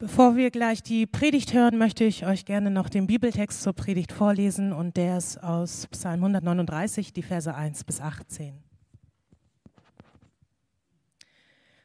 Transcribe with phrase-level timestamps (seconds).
[0.00, 4.12] Bevor wir gleich die Predigt hören, möchte ich euch gerne noch den Bibeltext zur Predigt
[4.12, 8.62] vorlesen und der ist aus Psalm 139, die Verse 1 bis 18.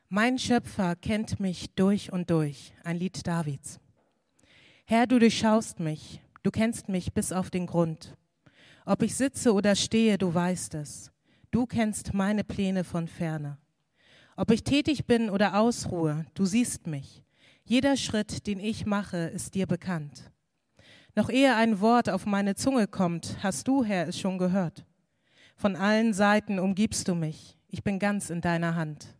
[0.09, 3.79] Mein Schöpfer kennt mich durch und durch, ein Lied Davids.
[4.85, 8.15] Herr, du durchschaust mich, du kennst mich bis auf den Grund.
[8.85, 11.11] Ob ich sitze oder stehe, du weißt es.
[11.49, 13.57] Du kennst meine Pläne von ferne.
[14.35, 17.22] Ob ich tätig bin oder ausruhe, du siehst mich.
[17.65, 20.29] Jeder Schritt, den ich mache, ist dir bekannt.
[21.15, 24.85] Noch ehe ein Wort auf meine Zunge kommt, hast du, Herr, es schon gehört.
[25.55, 29.15] Von allen Seiten umgibst du mich, ich bin ganz in deiner Hand.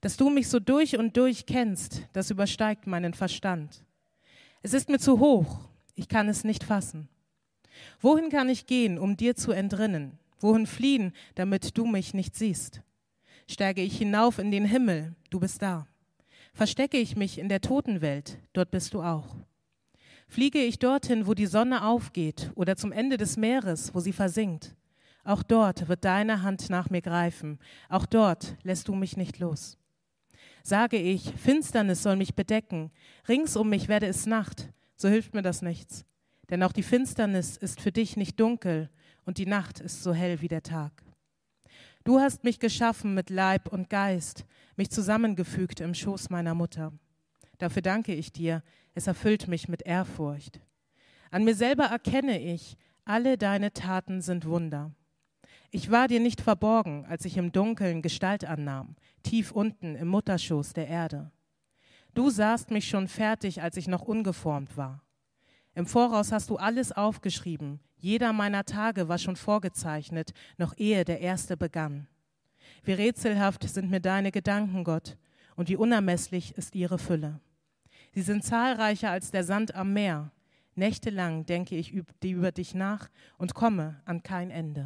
[0.00, 3.84] Dass du mich so durch und durch kennst, das übersteigt meinen Verstand.
[4.62, 5.58] Es ist mir zu hoch,
[5.96, 7.08] ich kann es nicht fassen.
[8.00, 10.18] Wohin kann ich gehen, um dir zu entrinnen?
[10.38, 12.82] Wohin fliehen, damit du mich nicht siehst?
[13.50, 15.88] Steige ich hinauf in den Himmel, du bist da.
[16.54, 19.36] Verstecke ich mich in der Totenwelt, dort bist du auch.
[20.28, 24.76] Fliege ich dorthin, wo die Sonne aufgeht, oder zum Ende des Meeres, wo sie versinkt,
[25.24, 29.78] auch dort wird deine Hand nach mir greifen, auch dort lässt du mich nicht los.
[30.62, 32.92] Sage ich, Finsternis soll mich bedecken,
[33.28, 36.04] rings um mich werde es Nacht, so hilft mir das nichts.
[36.50, 38.90] Denn auch die Finsternis ist für dich nicht dunkel
[39.24, 40.92] und die Nacht ist so hell wie der Tag.
[42.04, 44.44] Du hast mich geschaffen mit Leib und Geist,
[44.76, 46.92] mich zusammengefügt im Schoß meiner Mutter.
[47.56, 50.60] Dafür danke ich dir, es erfüllt mich mit Ehrfurcht.
[51.30, 54.92] An mir selber erkenne ich, alle deine Taten sind Wunder.
[55.70, 60.74] Ich war dir nicht verborgen, als ich im Dunkeln Gestalt annahm, tief unten im Mutterschoß
[60.74, 61.32] der Erde.
[62.12, 65.03] Du sahst mich schon fertig, als ich noch ungeformt war.
[65.74, 67.80] Im Voraus hast du alles aufgeschrieben.
[67.96, 72.06] Jeder meiner Tage war schon vorgezeichnet, noch ehe der erste begann.
[72.84, 75.16] Wie rätselhaft sind mir deine Gedanken, Gott,
[75.56, 77.40] und wie unermesslich ist ihre Fülle.
[78.12, 80.30] Sie sind zahlreicher als der Sand am Meer.
[80.76, 83.08] Nächtelang denke ich über dich nach
[83.38, 84.84] und komme an kein Ende.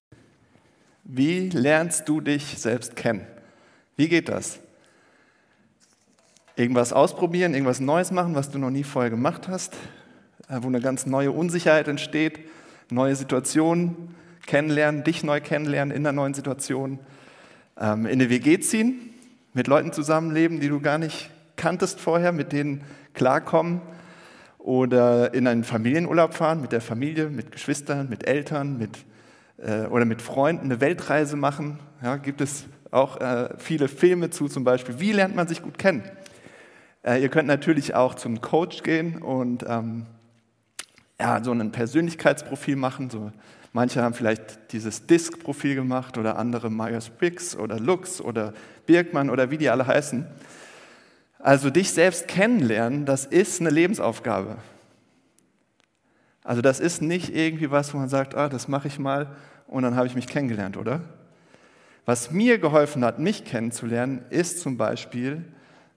[1.05, 3.27] Wie lernst du dich selbst kennen?
[3.97, 4.61] Wie geht das?
[6.57, 9.77] Irgendwas ausprobieren, irgendwas Neues machen, was du noch nie vorher gemacht hast?
[10.49, 12.41] Äh, wo eine ganz neue Unsicherheit entsteht,
[12.91, 14.15] neue Situationen
[14.47, 16.99] kennenlernen, dich neu kennenlernen in einer neuen Situation,
[17.79, 19.11] ähm, in eine WG ziehen,
[19.53, 22.83] mit Leuten zusammenleben, die du gar nicht kanntest vorher, mit denen
[23.13, 23.83] klarkommen
[24.59, 29.05] oder in einen Familienurlaub fahren mit der Familie, mit Geschwistern, mit Eltern, mit,
[29.59, 31.79] äh, oder mit Freunden eine Weltreise machen.
[32.03, 35.79] Ja, gibt es auch äh, viele Filme zu, zum Beispiel, wie lernt man sich gut
[35.79, 36.05] kennen.
[37.03, 40.07] Äh, ihr könnt natürlich auch zum Coach gehen und ähm,
[41.21, 43.11] ja, so ein Persönlichkeitsprofil machen.
[43.11, 43.33] So,
[43.73, 48.55] manche haben vielleicht dieses Disk-Profil gemacht oder andere Myers-Briggs oder Lux oder
[48.87, 50.27] Birkmann oder wie die alle heißen.
[51.41, 54.57] Also dich selbst kennenlernen, das ist eine Lebensaufgabe.
[56.43, 59.37] Also das ist nicht irgendwie was, wo man sagt, ah, das mache ich mal
[59.67, 61.03] und dann habe ich mich kennengelernt, oder?
[62.07, 65.45] Was mir geholfen hat, mich kennenzulernen, ist zum Beispiel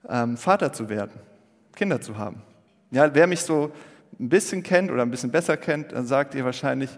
[0.08, 1.12] ähm, Vater zu werden,
[1.74, 2.42] Kinder zu haben.
[2.90, 3.72] Ja, wer mich so
[4.18, 6.90] ein bisschen kennt oder ein bisschen besser kennt, dann sagt ihr wahrscheinlich,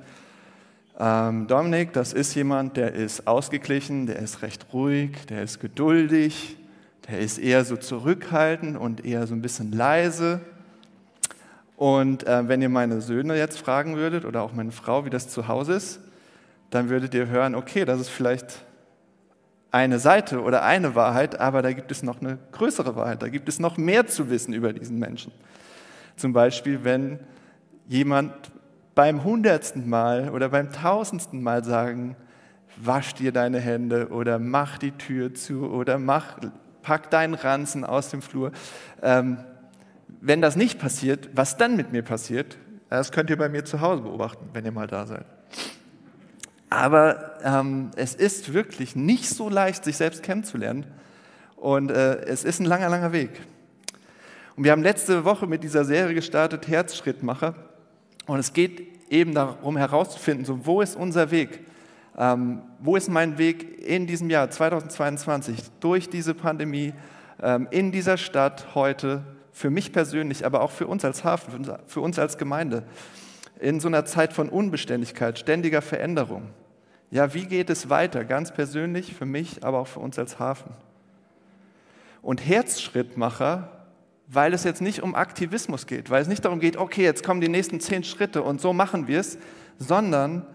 [0.98, 6.56] ähm, Dominik, das ist jemand, der ist ausgeglichen, der ist recht ruhig, der ist geduldig,
[7.08, 10.40] der ist eher so zurückhaltend und eher so ein bisschen leise.
[11.76, 15.28] Und äh, wenn ihr meine Söhne jetzt fragen würdet oder auch meine Frau, wie das
[15.28, 16.00] zu Hause ist,
[16.70, 18.64] dann würdet ihr hören, okay, das ist vielleicht
[19.72, 23.48] eine Seite oder eine Wahrheit, aber da gibt es noch eine größere Wahrheit, da gibt
[23.48, 25.32] es noch mehr zu wissen über diesen Menschen.
[26.16, 27.18] Zum Beispiel, wenn
[27.88, 28.32] jemand
[28.94, 32.16] beim hundertsten Mal oder beim tausendsten Mal sagen,
[32.76, 36.38] wasch dir deine Hände oder mach die Tür zu oder mach,
[36.82, 38.52] pack deinen Ranzen aus dem Flur.
[39.02, 39.38] Ähm,
[40.20, 42.56] wenn das nicht passiert, was dann mit mir passiert,
[42.88, 45.26] das könnt ihr bei mir zu Hause beobachten, wenn ihr mal da seid.
[46.70, 50.86] Aber ähm, es ist wirklich nicht so leicht, sich selbst kennenzulernen.
[51.56, 53.30] Und äh, es ist ein langer, langer Weg.
[54.56, 57.54] Und wir haben letzte Woche mit dieser Serie gestartet, Herzschrittmacher.
[58.26, 61.60] Und es geht eben darum herauszufinden, so, wo ist unser Weg?
[62.16, 66.92] Ähm, wo ist mein Weg in diesem Jahr 2022 durch diese Pandemie,
[67.42, 72.00] ähm, in dieser Stadt heute, für mich persönlich, aber auch für uns als Hafen, für
[72.00, 72.84] uns als Gemeinde,
[73.60, 76.50] in so einer Zeit von Unbeständigkeit, ständiger Veränderung.
[77.10, 80.72] Ja, wie geht es weiter, ganz persönlich für mich, aber auch für uns als Hafen?
[82.20, 83.73] Und Herzschrittmacher
[84.26, 87.40] weil es jetzt nicht um Aktivismus geht, weil es nicht darum geht, okay, jetzt kommen
[87.40, 89.38] die nächsten zehn Schritte und so machen wir es,
[89.78, 90.46] sondern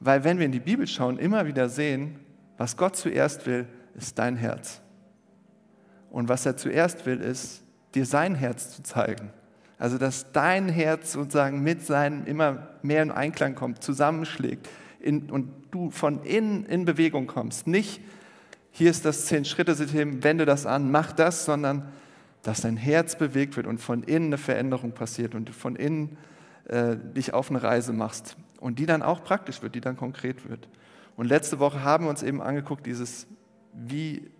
[0.00, 2.20] weil wenn wir in die Bibel schauen, immer wieder sehen,
[2.56, 4.80] was Gott zuerst will, ist dein Herz.
[6.10, 7.62] Und was er zuerst will, ist,
[7.94, 9.30] dir sein Herz zu zeigen.
[9.78, 14.68] Also dass dein Herz sozusagen mit seinem immer mehr in Einklang kommt, zusammenschlägt
[15.00, 17.66] in, und du von innen in Bewegung kommst.
[17.66, 18.00] Nicht,
[18.70, 21.88] hier ist das Zehn-Schritte-System, wende das an, mach das, sondern
[22.42, 26.16] dass dein Herz bewegt wird und von innen eine Veränderung passiert und von innen
[26.64, 30.48] äh, dich auf eine Reise machst und die dann auch praktisch wird, die dann konkret
[30.48, 30.68] wird.
[31.16, 33.26] Und letzte Woche haben wir uns eben angeguckt, dieses,
[33.72, 34.30] wie,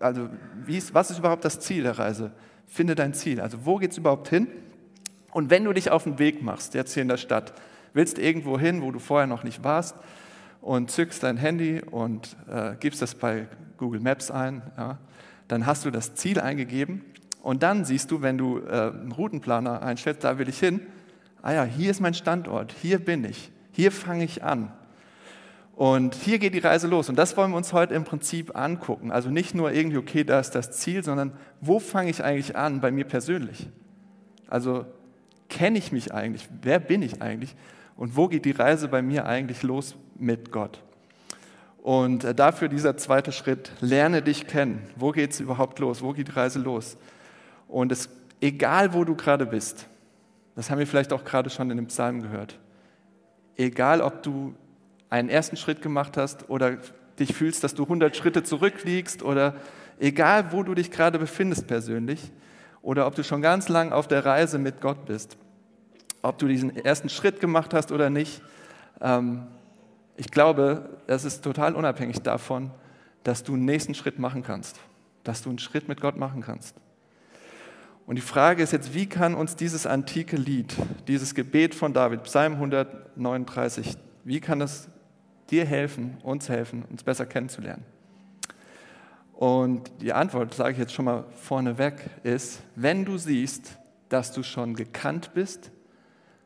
[0.00, 0.28] also
[0.64, 2.32] wie ist, was ist überhaupt das Ziel der Reise?
[2.66, 3.40] Finde dein Ziel.
[3.40, 4.48] Also wo geht es überhaupt hin?
[5.32, 7.54] Und wenn du dich auf den Weg machst, jetzt hier in der Stadt,
[7.92, 9.96] willst irgendwo hin, wo du vorher noch nicht warst,
[10.66, 13.46] und zückst dein Handy und äh, gibst das bei
[13.76, 14.98] Google Maps ein, ja,
[15.48, 17.04] dann hast du das Ziel eingegeben
[17.42, 20.80] und dann siehst du, wenn du äh, einen Routenplaner einstellst, da will ich hin,
[21.42, 24.72] ah ja, hier ist mein Standort, hier bin ich, hier fange ich an.
[25.76, 27.10] Und hier geht die Reise los.
[27.10, 29.12] Und das wollen wir uns heute im Prinzip angucken.
[29.12, 32.80] Also nicht nur irgendwie, okay, da ist das Ziel, sondern wo fange ich eigentlich an
[32.80, 33.68] bei mir persönlich?
[34.48, 34.86] Also
[35.50, 36.48] kenne ich mich eigentlich?
[36.62, 37.54] Wer bin ich eigentlich?
[37.94, 40.82] Und wo geht die Reise bei mir eigentlich los mit Gott?
[41.86, 44.82] Und äh, dafür dieser zweite Schritt, lerne dich kennen.
[44.96, 46.02] Wo geht es überhaupt los?
[46.02, 46.96] Wo geht die Reise los?
[47.68, 48.08] Und es,
[48.40, 49.86] egal wo du gerade bist,
[50.56, 52.58] das haben wir vielleicht auch gerade schon in dem Psalm gehört,
[53.56, 54.56] egal ob du
[55.10, 56.78] einen ersten Schritt gemacht hast oder
[57.20, 59.54] dich fühlst, dass du 100 Schritte zurückliegst oder
[60.00, 62.32] egal, wo du dich gerade befindest persönlich
[62.82, 65.36] oder ob du schon ganz lang auf der Reise mit Gott bist,
[66.22, 68.42] ob du diesen ersten Schritt gemacht hast oder nicht,
[69.00, 69.46] ähm,
[70.16, 72.70] ich glaube, das ist total unabhängig davon,
[73.22, 74.78] dass du einen nächsten Schritt machen kannst,
[75.24, 76.76] dass du einen Schritt mit Gott machen kannst.
[78.06, 80.76] Und die Frage ist jetzt, wie kann uns dieses antike Lied,
[81.08, 84.88] dieses Gebet von David, Psalm 139, wie kann es
[85.50, 87.84] dir helfen, uns helfen, uns besser kennenzulernen?
[89.32, 93.76] Und die Antwort, sage ich jetzt schon mal vorneweg, ist, wenn du siehst,
[94.08, 95.72] dass du schon gekannt bist,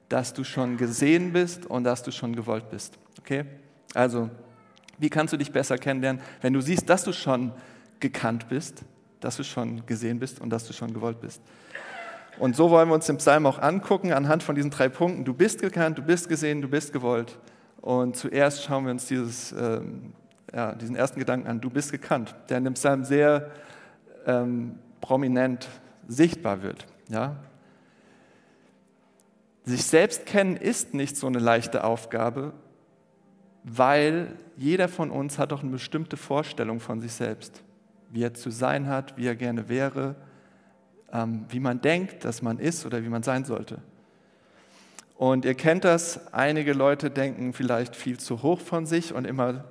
[0.08, 2.98] dass du schon gesehen bist und dass du schon gewollt bist.
[3.20, 3.44] Okay?
[3.94, 4.30] Also,
[4.98, 7.52] wie kannst du dich besser kennenlernen, wenn du siehst, dass du schon
[8.00, 8.84] gekannt bist,
[9.20, 11.40] dass du schon gesehen bist und dass du schon gewollt bist?
[12.38, 15.24] Und so wollen wir uns den Psalm auch angucken anhand von diesen drei Punkten.
[15.24, 17.38] Du bist gekannt, du bist gesehen, du bist gewollt.
[17.80, 20.12] Und zuerst schauen wir uns dieses, ähm,
[20.54, 23.50] ja, diesen ersten Gedanken an, du bist gekannt, der in dem Psalm sehr
[24.26, 25.68] ähm, prominent
[26.08, 26.86] sichtbar wird.
[27.08, 27.36] Ja?
[29.64, 32.52] Sich selbst kennen ist nicht so eine leichte Aufgabe,
[33.64, 37.62] weil jeder von uns hat doch eine bestimmte Vorstellung von sich selbst,
[38.10, 40.16] wie er zu sein hat, wie er gerne wäre,
[41.12, 43.78] ähm, wie man denkt, dass man ist oder wie man sein sollte.
[45.16, 49.64] Und ihr kennt das, einige Leute denken vielleicht viel zu hoch von sich und immer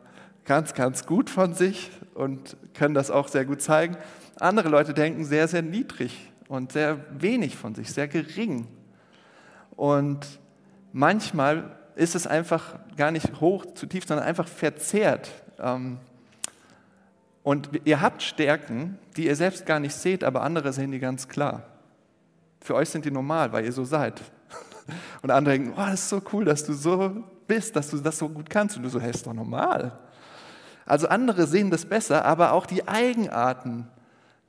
[0.45, 3.97] ganz, ganz gut von sich und können das auch sehr gut zeigen.
[4.39, 8.67] Andere Leute denken sehr, sehr niedrig und sehr wenig von sich, sehr gering.
[9.75, 10.39] Und
[10.91, 15.29] manchmal ist es einfach gar nicht hoch zu tief, sondern einfach verzerrt.
[15.59, 15.97] Ähm,
[17.43, 21.27] und ihr habt Stärken, die ihr selbst gar nicht seht, aber andere sehen die ganz
[21.27, 21.63] klar.
[22.61, 24.21] Für euch sind die normal, weil ihr so seid.
[25.21, 28.17] Und andere denken, oh, das ist so cool, dass du so bist, dass du das
[28.17, 28.77] so gut kannst.
[28.77, 29.97] Und du so, hey, ist doch normal.
[30.85, 33.87] Also andere sehen das besser, aber auch die Eigenarten,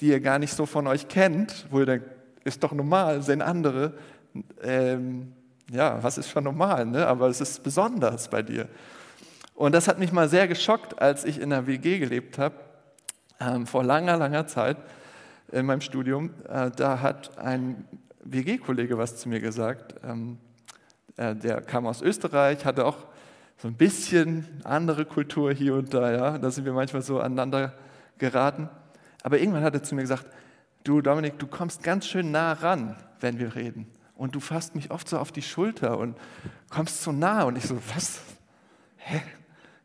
[0.01, 2.07] die ihr gar nicht so von euch kennt, wo ihr denkt,
[2.45, 3.95] ist doch normal, sehen andere.
[4.63, 5.33] Ähm,
[5.71, 7.07] ja, was ist schon normal, ne?
[7.07, 8.69] aber es ist besonders bei dir.
[9.55, 12.55] Und das hat mich mal sehr geschockt, als ich in der WG gelebt habe,
[13.41, 14.79] ähm, vor langer, langer Zeit
[15.53, 16.31] in meinem Studium.
[16.49, 17.85] Äh, da hat ein
[18.25, 19.95] WG-Kollege was zu mir gesagt.
[20.05, 20.39] Ähm,
[21.17, 22.97] äh, der kam aus Österreich, hatte auch
[23.59, 26.11] so ein bisschen andere Kultur hier und da.
[26.11, 26.39] Ja?
[26.39, 27.75] Da sind wir manchmal so aneinander
[28.19, 28.69] geraten.
[29.23, 30.27] Aber irgendwann hat er zu mir gesagt,
[30.85, 33.87] du Dominik, du kommst ganz schön nah ran, wenn wir reden.
[34.21, 36.15] Und du fasst mich oft so auf die Schulter und
[36.69, 37.45] kommst so nah.
[37.45, 38.21] Und ich so, was?
[38.99, 39.23] Hä?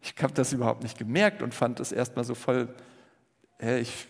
[0.02, 2.68] Ich habe das überhaupt nicht gemerkt und fand das erstmal so voll,
[3.60, 4.08] hä, ich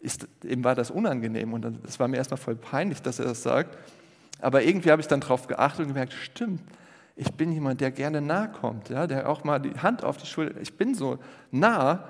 [0.00, 3.42] ist, eben war das unangenehm und es war mir erstmal voll peinlich, dass er das
[3.42, 3.76] sagt.
[4.40, 6.62] Aber irgendwie habe ich dann darauf geachtet und gemerkt, stimmt,
[7.14, 10.26] ich bin jemand, der gerne nahe kommt, ja, der auch mal die Hand auf die
[10.26, 11.18] Schulter, ich bin so
[11.50, 12.08] nah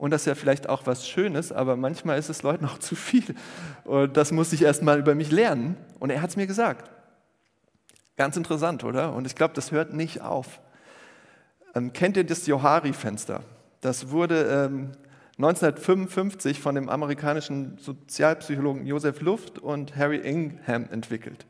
[0.00, 2.96] und das ist ja vielleicht auch was Schönes, aber manchmal ist es Leuten auch zu
[2.96, 3.34] viel
[3.84, 6.90] und das muss ich erstmal über mich lernen und er hat es mir gesagt.
[8.16, 9.12] Ganz interessant, oder?
[9.12, 10.62] Und ich glaube, das hört nicht auf.
[11.74, 13.42] Ähm, kennt ihr das Johari-Fenster?
[13.82, 14.92] Das wurde ähm,
[15.36, 21.44] 1955 von dem amerikanischen Sozialpsychologen Joseph Luft und Harry Ingham entwickelt.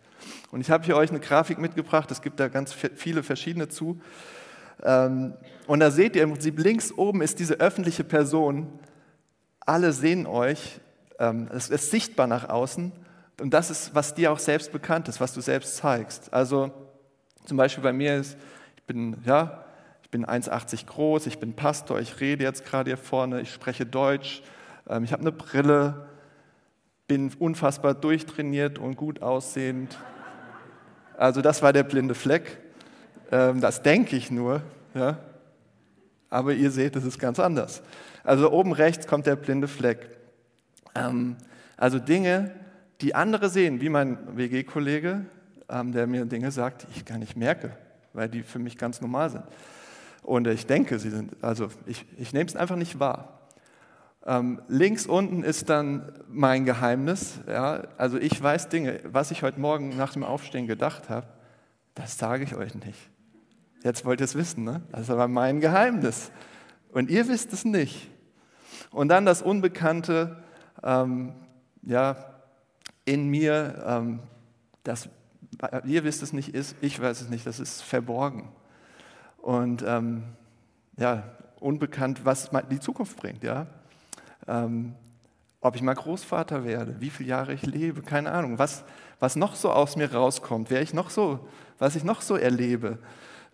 [0.50, 4.00] Und ich habe hier euch eine Grafik mitgebracht, es gibt da ganz viele verschiedene zu.
[4.82, 5.34] Ähm,
[5.70, 8.66] und da seht ihr im Prinzip links oben ist diese öffentliche Person.
[9.60, 10.80] Alle sehen euch,
[11.20, 12.90] ähm, es ist sichtbar nach außen.
[13.40, 16.34] Und das ist, was dir auch selbst bekannt ist, was du selbst zeigst.
[16.34, 16.72] Also
[17.44, 18.36] zum Beispiel bei mir ist,
[18.78, 19.64] ich bin, ja,
[20.02, 23.86] ich bin 1,80 groß, ich bin Pastor, ich rede jetzt gerade hier vorne, ich spreche
[23.86, 24.42] Deutsch,
[24.88, 26.08] ähm, ich habe eine Brille,
[27.06, 29.96] bin unfassbar durchtrainiert und gut aussehend.
[31.16, 32.58] Also das war der blinde Fleck.
[33.30, 34.62] Ähm, das denke ich nur.
[34.94, 35.20] Ja?
[36.30, 37.82] Aber ihr seht, es ist ganz anders.
[38.24, 40.08] Also oben rechts kommt der blinde Fleck.
[40.94, 41.36] Ähm,
[41.76, 42.52] also Dinge,
[43.00, 45.24] die andere sehen, wie mein WG-Kollege,
[45.68, 47.70] der mir Dinge sagt, die ich gar nicht merke,
[48.12, 49.44] weil die für mich ganz normal sind.
[50.22, 53.40] Und ich denke, sie sind, also ich, ich nehme es einfach nicht wahr.
[54.26, 57.40] Ähm, links unten ist dann mein Geheimnis.
[57.48, 57.84] Ja?
[57.96, 61.26] Also ich weiß Dinge, was ich heute Morgen nach dem Aufstehen gedacht habe,
[61.94, 62.98] das sage ich euch nicht.
[63.82, 64.82] Jetzt wollt ihr es wissen, ne?
[64.92, 66.30] Das ist aber mein Geheimnis.
[66.92, 68.10] Und ihr wisst es nicht.
[68.90, 70.42] Und dann das Unbekannte,
[70.82, 71.32] ähm,
[71.82, 72.16] ja,
[73.04, 74.20] in mir, ähm,
[74.82, 75.08] das,
[75.84, 78.48] ihr wisst es nicht, ist, ich weiß es nicht, das ist verborgen.
[79.38, 80.24] Und ähm,
[80.96, 81.24] ja,
[81.60, 83.66] unbekannt, was die Zukunft bringt, ja
[84.50, 84.94] ähm,
[85.60, 88.84] ob ich mal Großvater werde, wie viele Jahre ich lebe, keine Ahnung, was,
[89.18, 92.98] was noch so aus mir rauskommt, wer ich noch so, was ich noch so erlebe,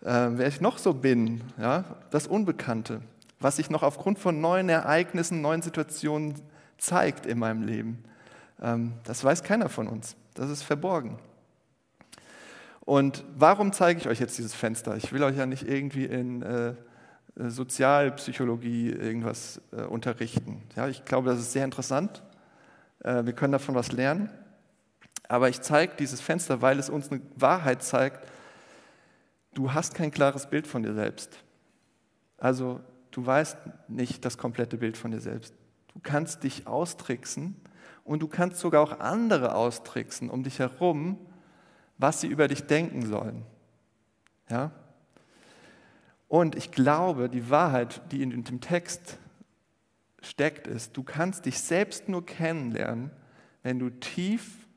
[0.03, 3.01] äh, wer ich noch so bin, ja, das Unbekannte,
[3.39, 6.35] was sich noch aufgrund von neuen Ereignissen, neuen Situationen
[6.77, 8.03] zeigt in meinem Leben.
[8.61, 11.17] Ähm, das weiß keiner von uns, das ist verborgen.
[12.81, 14.95] Und warum zeige ich euch jetzt dieses Fenster?
[14.95, 16.73] Ich will euch ja nicht irgendwie in äh,
[17.37, 20.63] äh, Sozialpsychologie irgendwas äh, unterrichten.
[20.75, 22.23] Ja, ich glaube, das ist sehr interessant.
[23.03, 24.29] Äh, wir können davon was lernen.
[25.27, 28.25] Aber ich zeige dieses Fenster, weil es uns eine Wahrheit zeigt.
[29.57, 31.43] Du hast kein klares Bild von dir selbst.
[32.37, 35.55] Also du weißt nicht das komplette Bild von dir selbst.
[35.95, 37.55] Du kannst dich austricksen
[38.03, 41.17] und du kannst sogar auch andere austricksen um dich herum,
[41.97, 43.47] was sie über dich denken sollen.
[44.47, 44.69] Ja?
[46.27, 49.17] Und ich glaube, die Wahrheit, die in dem Text
[50.21, 53.09] steckt, ist, du kannst dich selbst nur kennenlernen,
[53.63, 54.67] wenn du tief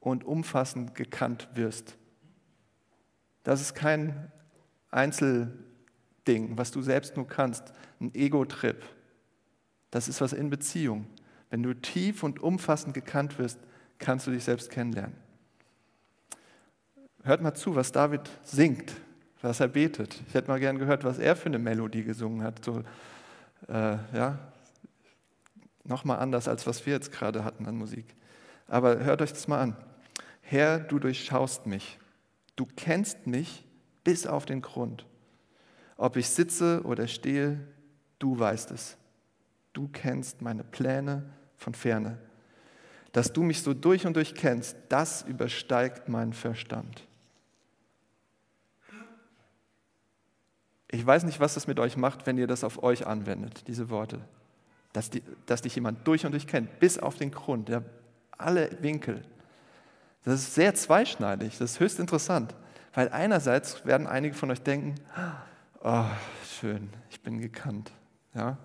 [0.00, 1.98] und umfassend gekannt wirst.
[3.42, 4.30] Das ist kein
[4.90, 8.82] Einzelding, was du selbst nur kannst, ein Ego-Trip.
[9.90, 11.06] Das ist was in Beziehung.
[11.50, 13.58] Wenn du tief und umfassend gekannt wirst,
[13.98, 15.16] kannst du dich selbst kennenlernen.
[17.24, 18.94] Hört mal zu, was David singt
[19.42, 20.20] was er betet.
[20.28, 22.64] Ich hätte mal gern gehört, was er für eine Melodie gesungen hat.
[22.64, 22.82] So,
[23.68, 24.38] äh, ja,
[25.84, 28.06] nochmal anders, als was wir jetzt gerade hatten an Musik.
[28.68, 29.76] Aber hört euch das mal an.
[30.40, 31.98] Herr, du durchschaust mich.
[32.56, 33.64] Du kennst mich
[34.04, 35.06] bis auf den Grund.
[35.96, 37.60] Ob ich sitze oder stehe,
[38.18, 38.96] du weißt es.
[39.72, 41.24] Du kennst meine Pläne
[41.56, 42.18] von ferne.
[43.12, 47.06] Dass du mich so durch und durch kennst, das übersteigt meinen Verstand.
[50.88, 53.88] Ich weiß nicht, was das mit euch macht, wenn ihr das auf euch anwendet, diese
[53.88, 54.20] Worte.
[54.92, 57.82] Dass, die, dass dich jemand durch und durch kennt, bis auf den Grund, ja,
[58.36, 59.22] alle Winkel.
[60.24, 62.54] Das ist sehr zweischneidig, das ist höchst interessant.
[62.94, 64.94] Weil einerseits werden einige von euch denken,
[65.82, 66.04] oh,
[66.60, 67.90] schön, ich bin gekannt.
[68.34, 68.58] Ja?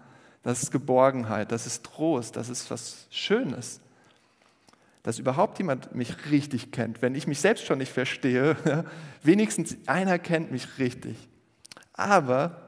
[0.43, 3.79] Das ist Geborgenheit, das ist Trost, das ist was Schönes.
[5.03, 8.83] Dass überhaupt jemand mich richtig kennt, wenn ich mich selbst schon nicht verstehe, ja?
[9.23, 11.29] wenigstens einer kennt mich richtig.
[11.93, 12.67] Aber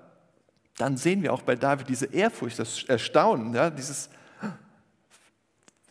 [0.77, 4.09] dann sehen wir auch bei David diese Ehrfurcht, das Erstaunen, ja, dieses,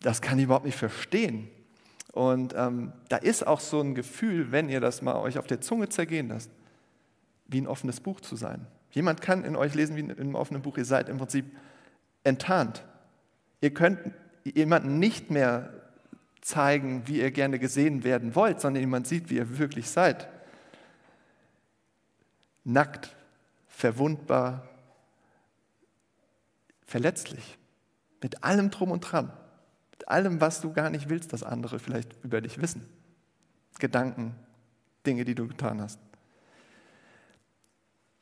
[0.00, 1.50] das kann ich überhaupt nicht verstehen.
[2.18, 5.60] Und ähm, da ist auch so ein Gefühl, wenn ihr das mal euch auf der
[5.60, 6.50] Zunge zergehen lasst,
[7.46, 8.66] wie ein offenes Buch zu sein.
[8.90, 11.44] Jemand kann in euch lesen wie in einem offenen Buch, ihr seid im Prinzip
[12.24, 12.84] enttarnt.
[13.60, 14.00] Ihr könnt
[14.42, 15.72] jemanden nicht mehr
[16.40, 20.28] zeigen, wie ihr gerne gesehen werden wollt, sondern jemand sieht, wie ihr wirklich seid.
[22.64, 23.14] Nackt,
[23.68, 24.68] verwundbar,
[26.84, 27.58] verletzlich.
[28.20, 29.30] Mit allem drum und dran.
[29.98, 32.86] Mit allem, was du gar nicht willst, dass andere vielleicht über dich wissen.
[33.78, 34.34] Gedanken,
[35.06, 35.98] Dinge, die du getan hast.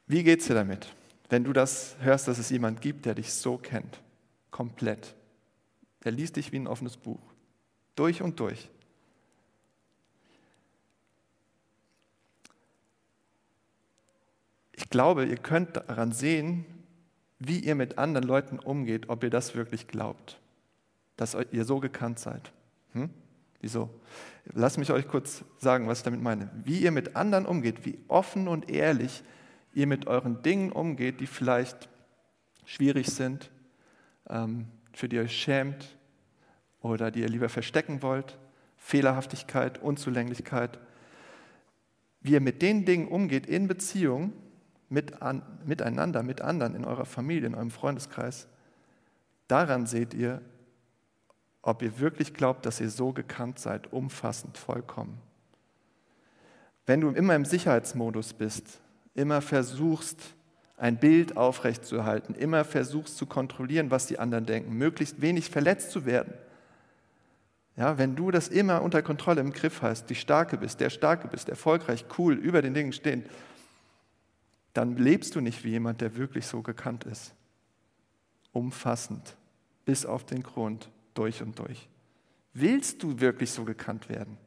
[0.07, 0.95] Wie geht es dir damit,
[1.29, 4.01] wenn du das hörst, dass es jemand gibt, der dich so kennt?
[4.51, 5.15] Komplett.
[6.05, 7.21] Der liest dich wie ein offenes Buch.
[7.95, 8.71] Durch und durch.
[14.73, 16.65] Ich glaube, ihr könnt daran sehen,
[17.39, 20.39] wie ihr mit anderen Leuten umgeht, ob ihr das wirklich glaubt,
[21.17, 22.53] dass ihr so gekannt seid.
[22.93, 23.11] Hm?
[23.61, 23.91] Wieso?
[24.53, 26.51] Lasst mich euch kurz sagen, was ich damit meine.
[26.63, 29.25] Wie ihr mit anderen umgeht, wie offen und ehrlich
[29.73, 31.89] ihr mit euren Dingen umgeht, die vielleicht
[32.65, 33.51] schwierig sind,
[34.29, 35.97] ähm, für die ihr euch schämt
[36.81, 38.39] oder die ihr lieber verstecken wollt
[38.87, 40.79] Fehlerhaftigkeit, Unzulänglichkeit.
[42.21, 44.33] Wie ihr mit den Dingen umgeht in Beziehung,
[44.89, 48.47] mit an, miteinander, mit anderen, in eurer Familie, in eurem Freundeskreis,
[49.49, 50.41] daran seht ihr,
[51.67, 55.19] ob ihr wirklich glaubt, dass ihr so gekannt seid, umfassend, vollkommen.
[56.87, 58.81] Wenn du immer im Sicherheitsmodus bist,
[59.15, 60.37] immer versuchst,
[60.77, 66.07] ein Bild aufrechtzuerhalten, immer versuchst zu kontrollieren, was die anderen denken, möglichst wenig verletzt zu
[66.07, 66.35] werden.
[67.77, 71.27] Ja, wenn du das immer unter Kontrolle im Griff hast, die Starke bist, der Starke
[71.27, 73.25] bist, erfolgreich, cool, über den Dingen stehen,
[74.73, 77.35] dann lebst du nicht wie jemand, der wirklich so gekannt ist.
[78.53, 79.37] Umfassend,
[79.85, 81.89] bis auf den Grund, durch und durch.
[82.53, 84.39] Willst du wirklich so gekannt werden?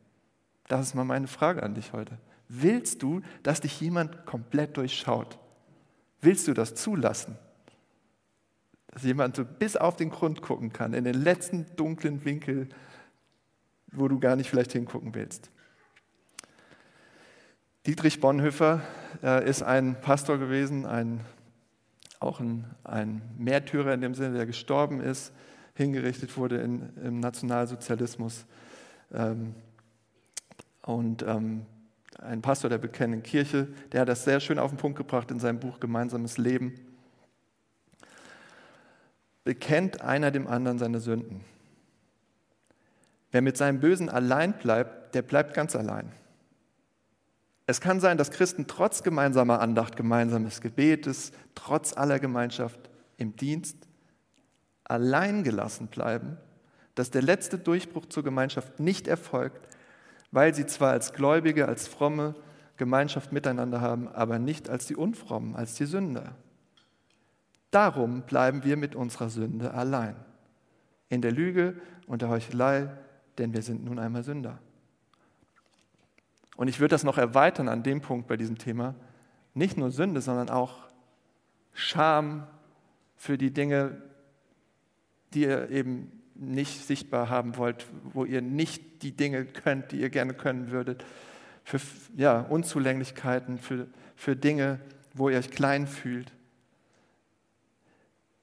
[0.68, 2.18] Das ist mal meine Frage an dich heute.
[2.48, 5.38] Willst du, dass dich jemand komplett durchschaut?
[6.22, 7.38] Willst du das zulassen?
[8.88, 12.70] Dass jemand so bis auf den Grund gucken kann, in den letzten dunklen Winkel,
[13.92, 15.52] wo du gar nicht vielleicht hingucken willst.
[17.86, 18.82] Dietrich Bonhoeffer
[19.24, 21.22] äh, ist ein Pastor gewesen, ein,
[22.20, 25.32] auch ein, ein Märtyrer in dem Sinne, der gestorben ist,
[25.80, 28.46] hingerichtet wurde in, im Nationalsozialismus.
[29.14, 29.56] Ähm,
[30.84, 31.66] und ähm,
[32.20, 35.40] ein Pastor der bekennenden Kirche, der hat das sehr schön auf den Punkt gebracht in
[35.40, 36.76] seinem Buch Gemeinsames Leben.
[39.44, 41.46] Bekennt einer dem anderen seine Sünden.
[43.32, 46.12] Wer mit seinem Bösen allein bleibt, der bleibt ganz allein.
[47.68, 53.89] Es kann sein, dass Christen trotz gemeinsamer Andacht, gemeinsames Gebetes, trotz aller Gemeinschaft im Dienst
[54.90, 56.38] allein gelassen bleiben,
[56.96, 59.70] dass der letzte Durchbruch zur Gemeinschaft nicht erfolgt,
[60.32, 62.36] weil sie zwar als Gläubige, als fromme
[62.76, 66.36] Gemeinschaft miteinander haben, aber nicht als die Unfrommen, als die Sünder.
[67.72, 70.16] Darum bleiben wir mit unserer Sünde allein.
[71.08, 71.76] In der Lüge
[72.08, 72.90] und der Heuchelei,
[73.38, 74.60] denn wir sind nun einmal Sünder.
[76.56, 78.96] Und ich würde das noch erweitern an dem Punkt bei diesem Thema.
[79.54, 80.90] Nicht nur Sünde, sondern auch
[81.74, 82.48] Scham
[83.16, 84.02] für die Dinge,
[85.34, 90.10] die ihr eben nicht sichtbar haben wollt, wo ihr nicht die Dinge könnt, die ihr
[90.10, 91.04] gerne können würdet,
[91.64, 91.80] für
[92.16, 94.80] ja, Unzulänglichkeiten, für, für Dinge,
[95.14, 96.32] wo ihr euch klein fühlt.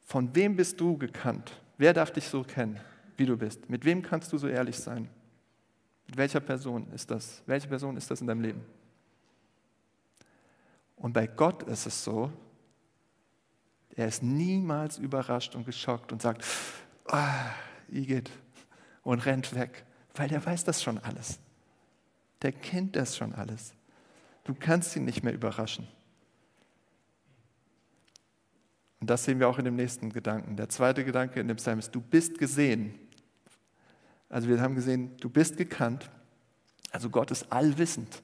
[0.05, 1.53] Von wem bist du gekannt?
[1.79, 2.79] Wer darf dich so kennen,
[3.17, 3.69] wie du bist?
[3.69, 5.09] Mit wem kannst du so ehrlich sein?
[6.07, 7.43] Mit welcher Person ist das?
[7.47, 8.61] Welche Person ist das in deinem Leben?
[10.97, 12.33] Und bei Gott ist es so,
[13.97, 16.45] er ist niemals überrascht und geschockt und sagt,
[17.07, 17.51] ah,
[17.89, 18.31] Igitt,
[19.03, 21.39] und rennt weg, weil der weiß das schon alles.
[22.43, 23.73] Der kennt das schon alles.
[24.45, 25.89] Du kannst ihn nicht mehr überraschen.
[29.01, 30.57] Und das sehen wir auch in dem nächsten Gedanken.
[30.57, 32.99] Der zweite Gedanke in dem Psalm ist, du bist gesehen.
[34.29, 36.11] Also wir haben gesehen, du bist gekannt.
[36.91, 38.23] Also Gott ist allwissend.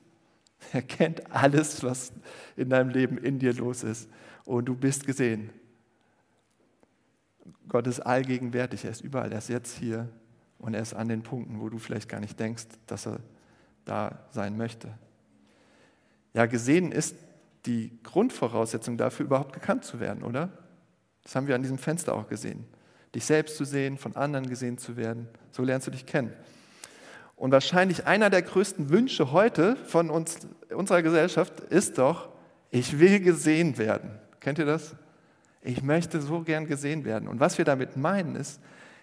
[0.72, 2.12] Er kennt alles, was
[2.56, 4.08] in deinem Leben in dir los ist.
[4.44, 5.50] Und du bist gesehen.
[7.68, 10.08] Gott ist allgegenwärtig, er ist überall, er ist jetzt hier
[10.58, 13.20] und er ist an den Punkten, wo du vielleicht gar nicht denkst, dass er
[13.84, 14.88] da sein möchte.
[16.34, 17.16] Ja, gesehen ist
[17.66, 20.50] die Grundvoraussetzung dafür, überhaupt gekannt zu werden, oder?
[21.22, 22.64] Das haben wir an diesem Fenster auch gesehen.
[23.14, 26.32] Dich selbst zu sehen, von anderen gesehen zu werden, so lernst du dich kennen.
[27.36, 30.38] Und wahrscheinlich einer der größten Wünsche heute von uns,
[30.74, 32.28] unserer Gesellschaft ist doch,
[32.70, 34.10] ich will gesehen werden.
[34.40, 34.94] Kennt ihr das?
[35.62, 37.28] Ich möchte so gern gesehen werden.
[37.28, 38.60] Und was wir damit meinen ist,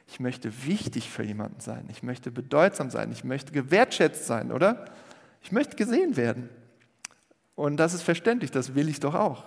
[0.07, 1.85] ich möchte wichtig für jemanden sein.
[1.89, 3.11] Ich möchte bedeutsam sein.
[3.11, 4.85] Ich möchte gewertschätzt sein, oder?
[5.41, 6.49] Ich möchte gesehen werden.
[7.55, 9.43] Und das ist verständlich, das will ich doch auch.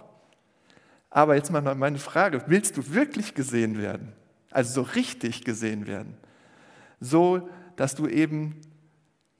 [1.10, 4.12] Aber jetzt mal meine Frage, willst du wirklich gesehen werden?
[4.50, 6.16] Also so richtig gesehen werden?
[7.00, 8.60] So, dass du eben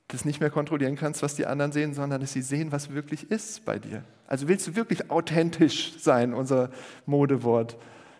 [0.07, 3.31] das nicht mehr kontrollieren kannst, was die anderen sehen, sondern dass sie sehen, was wirklich
[3.31, 4.03] ist bei dir.
[4.33, 6.71] Also willst du wirklich authentisch sein, unser
[7.05, 7.77] Modewort,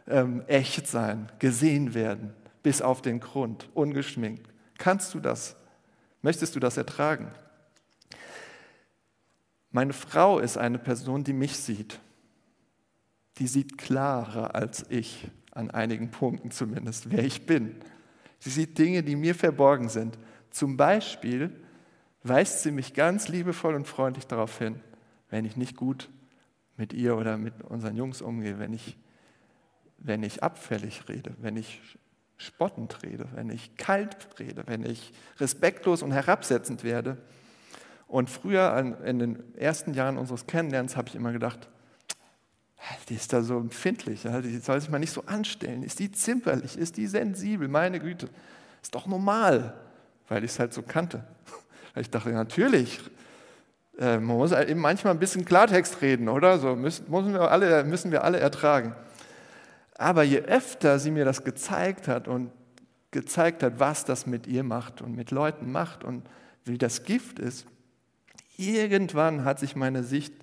[0.07, 4.47] ähm, echt sein, gesehen werden, bis auf den Grund, ungeschminkt.
[4.77, 5.55] Kannst du das?
[6.21, 7.31] Möchtest du das ertragen?
[9.71, 11.99] Meine Frau ist eine Person, die mich sieht.
[13.39, 17.77] Die sieht klarer als ich, an einigen Punkten zumindest, wer ich bin.
[18.37, 20.19] Sie sieht Dinge, die mir verborgen sind.
[20.51, 21.49] Zum Beispiel,
[22.21, 24.79] weist sie mich ganz liebevoll und freundlich darauf hin,
[25.33, 26.11] wenn ich nicht gut
[26.77, 28.99] mit ihr oder mit unseren Jungs umgehe, wenn ich,
[29.97, 31.81] wenn ich abfällig rede, wenn ich
[32.37, 37.17] spottend rede, wenn ich kalt rede, wenn ich respektlos und herabsetzend werde.
[38.05, 41.67] Und früher, in den ersten Jahren unseres Kennenlernens, habe ich immer gedacht,
[43.09, 45.81] die ist da so empfindlich, die soll sich mal nicht so anstellen.
[45.81, 46.77] Ist die zimperlich?
[46.77, 47.67] Ist die sensibel?
[47.67, 48.29] Meine Güte,
[48.83, 49.73] ist doch normal,
[50.27, 51.23] weil ich es halt so kannte.
[51.95, 52.99] Ich dachte, natürlich,
[53.99, 56.57] äh, man muss eben manchmal ein bisschen Klartext reden, oder?
[56.59, 58.95] So müssen, müssen, wir alle, müssen wir alle ertragen.
[59.97, 62.51] Aber je öfter sie mir das gezeigt hat und
[63.11, 66.23] gezeigt hat, was das mit ihr macht und mit Leuten macht und
[66.65, 67.67] wie das Gift ist,
[68.57, 70.33] irgendwann hat sich meine Sicht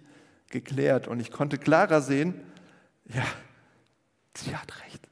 [0.51, 2.35] geklärt und ich konnte klarer sehen,
[3.07, 3.25] ja,
[4.37, 5.09] sie hat recht.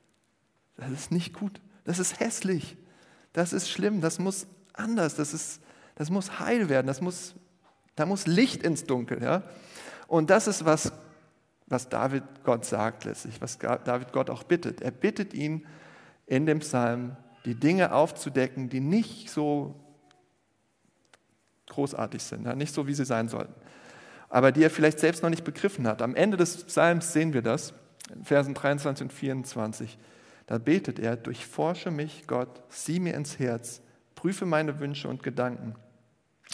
[0.77, 1.61] Das ist nicht gut.
[1.85, 2.77] Das ist hässlich.
[3.33, 4.01] Das ist schlimm.
[4.01, 5.17] Das muss anders.
[5.17, 5.61] Das, ist,
[5.97, 6.87] das muss heil werden.
[6.87, 7.35] Das muss,
[7.99, 9.23] da muss Licht ins Dunkel.
[9.23, 9.43] Ja?
[10.07, 10.93] Und das ist, was,
[11.67, 14.81] was David Gott sagt letztlich, was David Gott auch bittet.
[14.81, 15.67] Er bittet ihn
[16.27, 19.75] in dem Psalm, die Dinge aufzudecken, die nicht so
[21.69, 22.55] großartig sind, ja?
[22.55, 23.55] nicht so, wie sie sein sollten,
[24.29, 26.03] aber die er vielleicht selbst noch nicht begriffen hat.
[26.03, 27.75] Am Ende des Psalms sehen wir das,
[28.15, 29.99] in Versen 23 und 24.
[30.47, 33.83] Da betet er, durchforsche mich, Gott, sieh mir ins Herz,
[34.15, 35.75] prüfe meine Wünsche und Gedanken.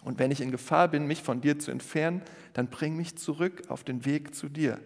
[0.03, 3.63] Und wenn ich in Gefahr bin, mich von dir zu entfernen, dann bring mich zurück
[3.69, 4.81] auf den Weg zu dir.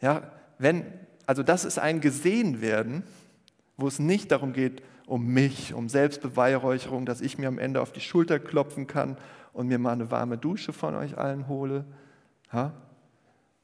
[0.00, 0.84] Ja, wenn,
[1.26, 3.02] also das ist ein Gesehenwerden,
[3.76, 7.92] wo es nicht darum geht, um mich, um Selbstbeweihräucherung, dass ich mir am Ende auf
[7.92, 9.16] die Schulter klopfen kann
[9.52, 11.84] und mir mal eine warme Dusche von euch allen hole.
[12.52, 12.72] Ja,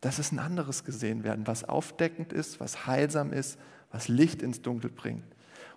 [0.00, 3.58] das ist ein anderes gesehen werden, was aufdeckend ist, was heilsam ist,
[3.90, 5.24] was Licht ins Dunkel bringt.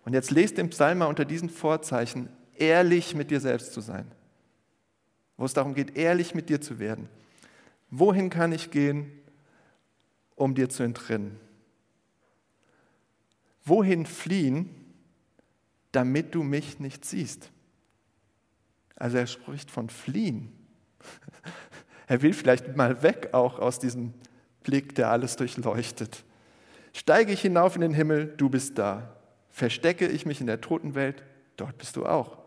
[0.03, 4.09] Und jetzt lest den Psalm mal unter diesen Vorzeichen, ehrlich mit dir selbst zu sein.
[5.37, 7.09] Wo es darum geht, ehrlich mit dir zu werden.
[7.89, 9.11] Wohin kann ich gehen,
[10.35, 11.39] um dir zu entrinnen?
[13.63, 14.69] Wohin fliehen,
[15.91, 17.49] damit du mich nicht siehst?
[18.95, 20.51] Also er spricht von fliehen.
[22.07, 24.13] Er will vielleicht mal weg auch aus diesem
[24.61, 26.23] Blick, der alles durchleuchtet.
[26.93, 29.15] Steige ich hinauf in den Himmel, du bist da.
[29.49, 31.23] Verstecke ich mich in der Totenwelt,
[31.57, 32.44] dort bist du auch.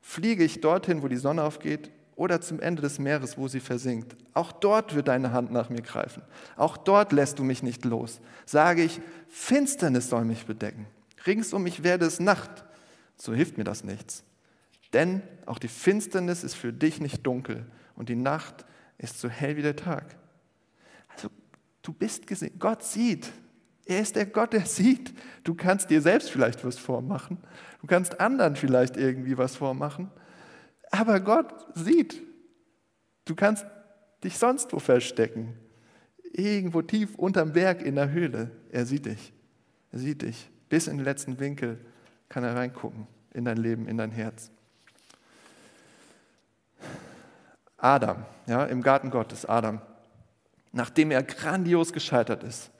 [0.00, 4.14] Fliege ich dorthin, wo die Sonne aufgeht, oder zum Ende des Meeres, wo sie versinkt.
[4.34, 6.22] Auch dort wird deine Hand nach mir greifen.
[6.54, 8.20] Auch dort lässt du mich nicht los.
[8.44, 10.84] Sage ich, Finsternis soll mich bedecken.
[11.26, 12.50] Rings um mich werde es Nacht.
[13.16, 14.22] So hilft mir das nichts.
[14.92, 17.64] Denn auch die Finsternis ist für dich nicht dunkel
[17.96, 18.66] und die Nacht
[18.98, 20.16] ist so hell wie der Tag.
[21.08, 21.30] Also
[21.80, 22.58] du bist gesehen.
[22.58, 23.30] Gott sieht.
[23.90, 25.12] Er ist der Gott, der sieht.
[25.42, 27.38] Du kannst dir selbst vielleicht was vormachen.
[27.80, 30.12] Du kannst anderen vielleicht irgendwie was vormachen.
[30.92, 32.22] Aber Gott sieht.
[33.24, 33.66] Du kannst
[34.22, 35.58] dich sonst wo verstecken.
[36.32, 38.52] Irgendwo tief unterm Berg in der Höhle.
[38.70, 39.32] Er sieht dich.
[39.90, 40.48] Er sieht dich.
[40.68, 41.84] Bis in den letzten Winkel
[42.28, 44.52] kann er reingucken in dein Leben, in dein Herz.
[47.76, 49.80] Adam, ja, im Garten Gottes, Adam,
[50.70, 52.70] nachdem er grandios gescheitert ist,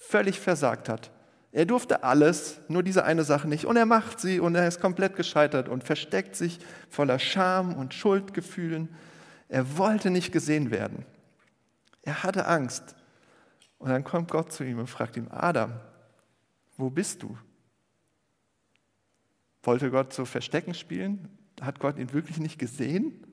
[0.00, 1.12] völlig versagt hat.
[1.52, 3.66] Er durfte alles, nur diese eine Sache nicht.
[3.66, 6.58] Und er macht sie und er ist komplett gescheitert und versteckt sich
[6.88, 8.88] voller Scham und Schuldgefühlen.
[9.48, 11.04] Er wollte nicht gesehen werden.
[12.02, 12.96] Er hatte Angst.
[13.78, 15.72] Und dann kommt Gott zu ihm und fragt ihm, Adam,
[16.76, 17.36] wo bist du?
[19.62, 21.28] Wollte Gott so Verstecken spielen?
[21.60, 23.26] Hat Gott ihn wirklich nicht gesehen?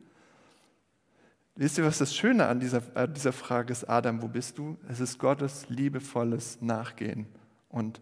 [1.60, 4.78] Wisst ihr, was das Schöne an dieser, an dieser Frage ist, Adam, wo bist du?
[4.88, 7.26] Es ist Gottes liebevolles Nachgehen
[7.68, 8.00] und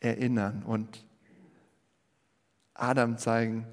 [0.00, 1.04] Erinnern und
[2.72, 3.66] Adam zeigen,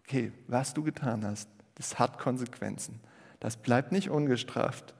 [0.00, 3.00] okay, was du getan hast, das hat Konsequenzen.
[3.40, 4.94] Das bleibt nicht ungestraft.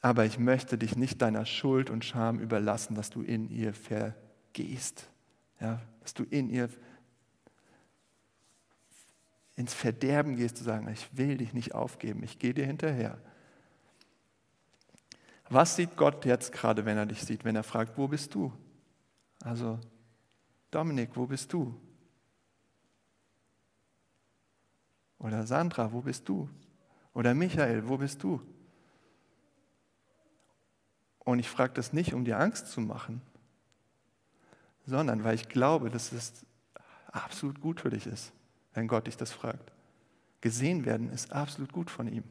[0.00, 5.10] Aber ich möchte dich nicht deiner Schuld und Scham überlassen, dass du in ihr vergehst.
[5.60, 6.93] Ja, dass du in ihr vergehst
[9.56, 13.18] ins Verderben gehst, zu sagen, ich will dich nicht aufgeben, ich gehe dir hinterher.
[15.48, 18.52] Was sieht Gott jetzt gerade, wenn er dich sieht, wenn er fragt, wo bist du?
[19.42, 19.78] Also,
[20.70, 21.78] Dominik, wo bist du?
[25.18, 26.48] Oder Sandra, wo bist du?
[27.12, 28.40] Oder Michael, wo bist du?
[31.20, 33.22] Und ich frage das nicht, um dir Angst zu machen,
[34.84, 36.44] sondern weil ich glaube, dass es
[37.12, 38.32] absolut gut für dich ist
[38.74, 39.72] wenn Gott dich das fragt.
[40.40, 42.24] Gesehen werden ist absolut gut von ihm.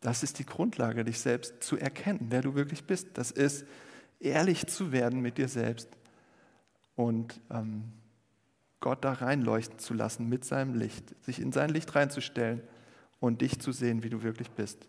[0.00, 3.08] Das ist die Grundlage, dich selbst zu erkennen, wer du wirklich bist.
[3.14, 3.64] Das ist,
[4.20, 5.88] ehrlich zu werden mit dir selbst
[6.94, 7.84] und ähm,
[8.80, 12.62] Gott da reinleuchten zu lassen mit seinem Licht, sich in sein Licht reinzustellen
[13.20, 14.88] und dich zu sehen, wie du wirklich bist,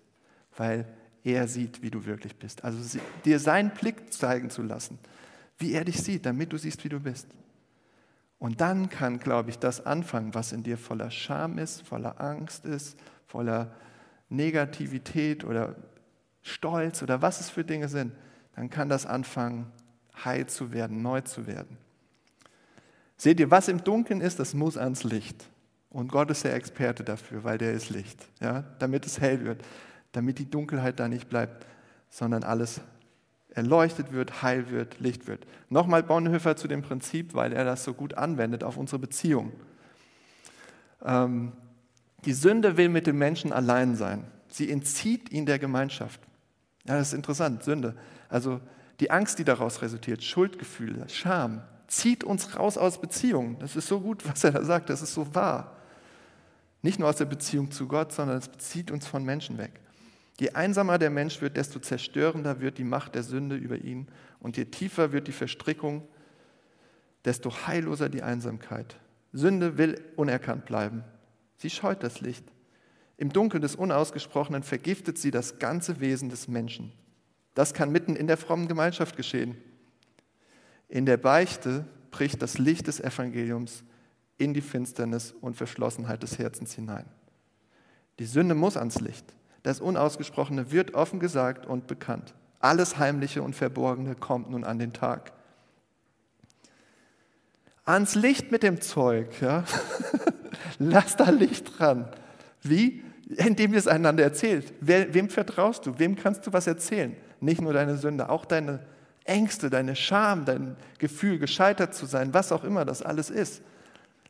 [0.55, 0.85] weil
[1.23, 2.63] er sieht, wie du wirklich bist.
[2.63, 4.99] Also dir seinen Blick zeigen zu lassen,
[5.57, 7.27] wie er dich sieht, damit du siehst, wie du bist.
[8.39, 12.65] Und dann kann, glaube ich, das anfangen, was in dir voller Scham ist, voller Angst
[12.65, 13.71] ist, voller
[14.29, 15.75] Negativität oder
[16.41, 18.13] Stolz oder was es für Dinge sind,
[18.55, 19.71] dann kann das anfangen,
[20.23, 21.77] heil zu werden, neu zu werden.
[23.17, 25.49] Seht ihr, was im Dunkeln ist, das muss ans Licht.
[25.89, 28.63] Und Gott ist der Experte dafür, weil der ist Licht, ja?
[28.79, 29.63] damit es hell wird,
[30.11, 31.65] damit die Dunkelheit da nicht bleibt,
[32.09, 32.81] sondern alles
[33.57, 35.47] erleuchtet wird, heil wird, Licht wird.
[35.69, 39.51] Nochmal Bonhoeffer zu dem Prinzip, weil er das so gut anwendet auf unsere Beziehung.
[41.03, 41.53] Ähm,
[42.23, 44.25] die Sünde will mit dem Menschen allein sein.
[44.47, 46.21] Sie entzieht ihn der Gemeinschaft.
[46.85, 47.95] Ja, das ist interessant, Sünde.
[48.29, 48.61] Also
[48.99, 53.57] die Angst, die daraus resultiert, Schuldgefühle, Scham, zieht uns raus aus Beziehungen.
[53.59, 55.77] Das ist so gut, was er da sagt, das ist so wahr.
[56.83, 59.79] Nicht nur aus der Beziehung zu Gott, sondern es zieht uns von Menschen weg.
[60.39, 64.07] Je einsamer der Mensch wird, desto zerstörender wird die Macht der Sünde über ihn
[64.39, 66.07] und je tiefer wird die Verstrickung,
[67.25, 68.97] desto heilloser die Einsamkeit.
[69.33, 71.03] Sünde will unerkannt bleiben.
[71.57, 72.45] Sie scheut das Licht.
[73.17, 76.91] Im Dunkel des Unausgesprochenen vergiftet sie das ganze Wesen des Menschen.
[77.55, 79.57] Das kann mitten in der frommen Gemeinschaft geschehen.
[80.87, 83.83] In der Beichte bricht das Licht des Evangeliums
[84.37, 87.07] in die Finsternis und Verschlossenheit des Herzens hinein.
[88.19, 89.25] Die Sünde muss ans Licht.
[89.67, 92.33] Das Unausgesprochene wird offen gesagt und bekannt.
[92.61, 95.33] Alles Heimliche und Verborgene kommt nun an den Tag.
[97.83, 99.65] Ans Licht mit dem Zeug, ja?
[100.79, 102.07] Lass da Licht dran.
[102.63, 103.03] Wie?
[103.27, 104.71] Indem ihr es einander erzählt.
[104.79, 105.99] Wem vertraust du?
[105.99, 107.17] Wem kannst du was erzählen?
[107.41, 108.79] Nicht nur deine Sünde, auch deine
[109.25, 113.61] Ängste, deine Scham, dein Gefühl, gescheitert zu sein, was auch immer das alles ist.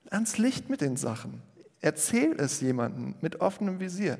[0.10, 1.44] Ans Licht mit den Sachen.
[1.80, 4.18] Erzähl es jemandem mit offenem Visier.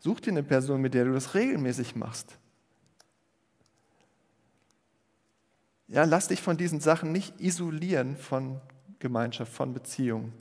[0.00, 2.38] Such dir eine Person, mit der du das regelmäßig machst.
[5.88, 8.60] Ja, lass dich von diesen Sachen nicht isolieren von
[8.98, 10.32] Gemeinschaft, von Beziehung.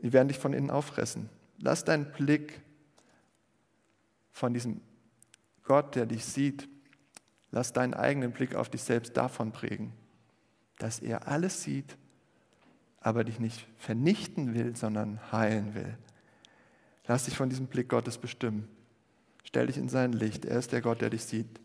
[0.00, 1.28] Die werden dich von innen auffressen.
[1.58, 2.60] Lass deinen Blick
[4.32, 4.80] von diesem
[5.64, 6.68] Gott, der dich sieht,
[7.50, 9.92] lass deinen eigenen Blick auf dich selbst davon prägen,
[10.78, 11.96] dass er alles sieht,
[13.00, 15.98] aber dich nicht vernichten will, sondern heilen will.
[17.08, 18.68] Lass dich von diesem Blick Gottes bestimmen.
[19.44, 20.44] Stell dich in sein Licht.
[20.44, 21.60] Er ist der Gott, der dich sieht.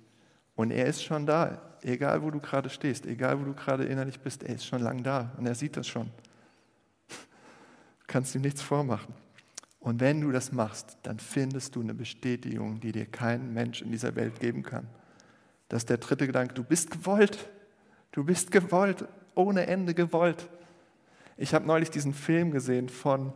[0.55, 4.19] Und er ist schon da, egal wo du gerade stehst, egal wo du gerade innerlich
[4.19, 6.11] bist, er ist schon lang da und er sieht das schon.
[7.07, 9.15] Du kannst ihm nichts vormachen.
[9.79, 13.91] Und wenn du das machst, dann findest du eine Bestätigung, die dir kein Mensch in
[13.91, 14.87] dieser Welt geben kann.
[15.69, 16.53] Das ist der dritte Gedanke.
[16.53, 17.49] Du bist gewollt.
[18.11, 20.49] Du bist gewollt, ohne Ende gewollt.
[21.37, 23.33] Ich habe neulich diesen Film gesehen von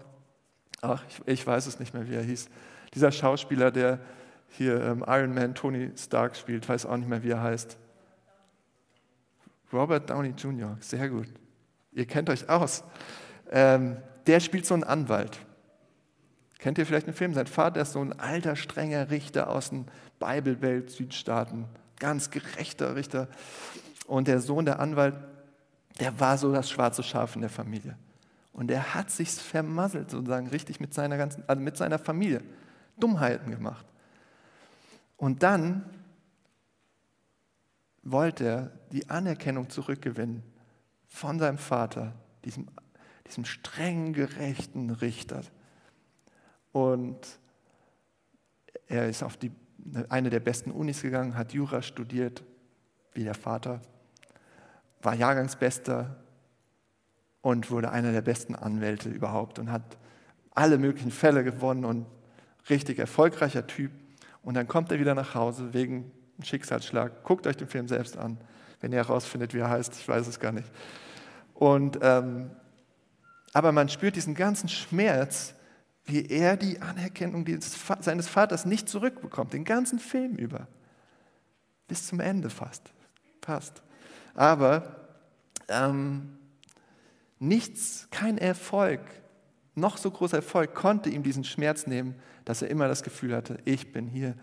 [0.86, 2.50] ach, ich, ich, weiß es nicht mehr, wie er hieß,
[2.94, 4.00] dieser Schauspieler, der
[4.50, 7.78] hier ähm, Iron Man Tony Stark spielt, weiß auch nicht mehr, wie er heißt.
[9.74, 11.28] Robert Downey Jr., sehr gut.
[11.92, 12.84] Ihr kennt euch aus.
[13.52, 15.40] Ähm, der spielt so einen Anwalt.
[16.60, 17.34] Kennt ihr vielleicht einen Film?
[17.34, 19.86] Sein Vater ist so ein alter, strenger Richter aus den
[20.20, 21.66] Bibelwelt, Südstaaten.
[22.00, 23.28] Ganz gerechter Richter.
[24.08, 25.16] Und der Sohn, der Anwalt,
[26.00, 27.98] der war so das schwarze Schaf in der Familie.
[28.56, 32.42] Und er hat sich vermasselt, sozusagen, richtig mit seiner, ganzen, also mit seiner Familie.
[32.98, 33.86] Dummheiten gemacht.
[35.18, 35.84] Und dann
[38.02, 40.42] wollte er die Anerkennung zurückgewinnen
[41.06, 42.14] von seinem Vater,
[42.46, 42.70] diesem,
[43.28, 45.42] diesem strengen, gerechten Richter.
[46.72, 47.20] Und
[48.88, 49.52] er ist auf die,
[50.08, 52.42] eine der besten Unis gegangen, hat Jura studiert,
[53.12, 53.82] wie der Vater,
[55.02, 56.16] war Jahrgangsbester,
[57.46, 60.00] und wurde einer der besten Anwälte überhaupt und hat
[60.56, 62.08] alle möglichen Fälle gewonnen und
[62.72, 63.92] richtig erfolgreicher Typ.
[64.42, 67.24] Und dann kommt er wieder nach Hause wegen einem Schicksalsschlag.
[67.24, 68.40] Guckt euch den Film selbst an,
[68.82, 69.94] wenn ihr herausfindet, wie er heißt.
[69.94, 70.68] Ich weiß es gar nicht.
[71.54, 72.50] Und, ähm,
[73.54, 75.54] aber man spürt diesen ganzen Schmerz,
[76.06, 77.46] wie er die Anerkennung
[78.00, 80.68] seines Vaters nicht zurückbekommt, den ganzen Film über.
[81.88, 82.92] Bis zum Ende fast.
[83.44, 83.84] Fast.
[84.34, 84.96] Aber
[85.68, 86.40] ähm,
[87.40, 89.02] Nichts, kein Erfolg,
[89.76, 93.58] noch so großer Erfolg konnte ihm diesen Schmerz nehmen, dass er immer das Gefühl hatte,
[93.66, 94.36] ich bin hier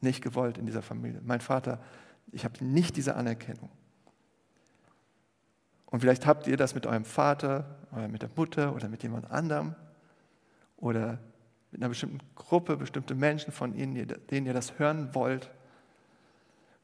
[0.00, 1.20] nicht gewollt in dieser Familie.
[1.22, 1.80] Mein Vater,
[2.32, 3.68] ich habe nicht diese Anerkennung.
[5.86, 9.30] Und vielleicht habt ihr das mit eurem Vater oder mit der Mutter oder mit jemand
[9.30, 9.74] anderem
[10.78, 11.18] oder
[11.72, 15.50] mit einer bestimmten Gruppe, bestimmte Menschen von ihnen, denen ihr das hören wollt.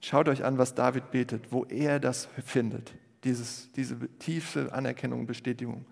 [0.01, 2.93] Schaut euch an, was David betet, wo er das findet
[3.27, 5.85] dieses, diese tiefe Anerkennung und Bestätigung.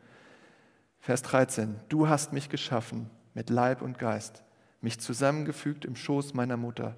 [1.01, 4.43] Vers 13, du hast mich geschaffen mit Leib und Geist,
[4.81, 6.97] mich zusammengefügt im Schoß meiner Mutter.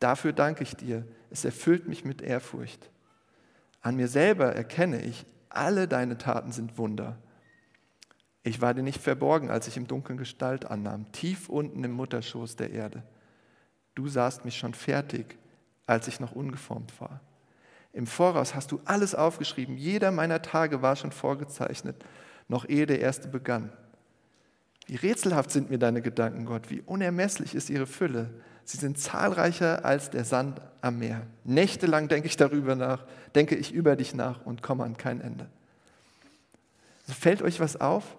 [0.00, 2.90] Dafür danke ich dir, es erfüllt mich mit Ehrfurcht.
[3.80, 7.18] An mir selber erkenne ich, alle deine Taten sind Wunder.
[8.42, 12.56] Ich war dir nicht verborgen, als ich im Dunkeln Gestalt annahm, tief unten im Mutterschoß
[12.56, 13.02] der Erde.
[13.94, 15.38] Du sahst mich schon fertig,
[15.86, 17.20] als ich noch ungeformt war.
[17.94, 19.76] Im Voraus hast du alles aufgeschrieben.
[19.76, 21.96] Jeder meiner Tage war schon vorgezeichnet,
[22.48, 23.72] noch ehe der erste begann.
[24.86, 28.30] Wie rätselhaft sind mir deine Gedanken, Gott, wie unermesslich ist ihre Fülle.
[28.64, 31.22] Sie sind zahlreicher als der Sand am Meer.
[31.44, 33.04] Nächtelang denke ich darüber nach,
[33.34, 35.46] denke ich über dich nach und komme an kein Ende.
[37.06, 38.16] Fällt euch was auf?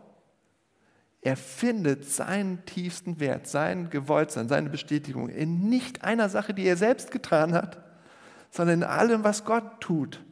[1.21, 6.77] Er findet seinen tiefsten Wert, sein Gewolltsein, seine Bestätigung in nicht einer Sache, die er
[6.77, 7.83] selbst getan hat,
[8.55, 10.23] sondern in allem, was Gott tut.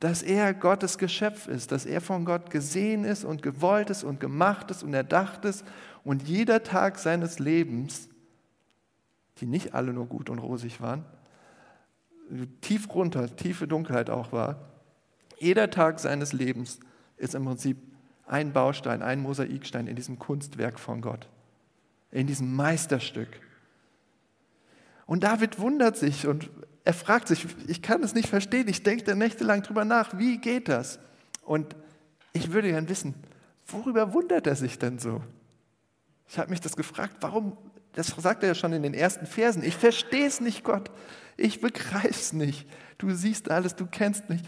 [0.00, 4.20] Dass er Gottes Geschöpf ist, dass er von Gott gesehen ist und gewollt ist und
[4.20, 5.64] gemacht ist und erdacht ist
[6.04, 8.10] und jeder Tag seines Lebens,
[9.38, 11.06] die nicht alle nur gut und rosig waren,
[12.60, 14.68] tief runter, tiefe Dunkelheit auch war,
[15.38, 16.80] jeder Tag seines Lebens
[17.16, 17.78] ist im Prinzip
[18.26, 21.30] ein Baustein, ein Mosaikstein in diesem Kunstwerk von Gott,
[22.10, 23.40] in diesem Meisterstück.
[25.06, 26.50] Und David wundert sich und
[26.84, 30.38] er fragt sich, ich kann es nicht verstehen, ich denke da nächtelang drüber nach, wie
[30.38, 30.98] geht das?
[31.44, 31.76] Und
[32.32, 33.14] ich würde gern wissen,
[33.66, 35.22] worüber wundert er sich denn so?
[36.28, 37.56] Ich habe mich das gefragt, warum,
[37.92, 40.90] das sagt er ja schon in den ersten Versen, ich verstehe es nicht, Gott,
[41.36, 44.42] ich begreife es nicht, du siehst alles, du kennst mich.